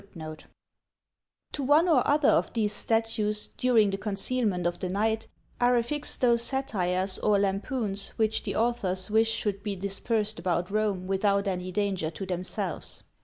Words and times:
To 1.51 1.61
one 1.63 1.87
or 1.87 2.01
other 2.07 2.29
of 2.31 2.51
these 2.53 2.73
statues, 2.73 3.49
during 3.55 3.91
the 3.91 3.99
concealment 3.99 4.65
of 4.65 4.79
the 4.79 4.89
night, 4.89 5.27
are 5.59 5.77
affixed 5.77 6.21
those 6.21 6.41
satires 6.41 7.19
or 7.19 7.37
lampoons 7.37 8.07
which 8.17 8.41
the 8.41 8.55
authors 8.55 9.11
wish 9.11 9.29
should 9.29 9.61
be 9.61 9.75
dispersed 9.75 10.39
about 10.39 10.71
Rome 10.71 11.05
without 11.05 11.47
any 11.47 11.71
danger 11.71 12.09
to 12.09 12.25
themselves. 12.25 13.03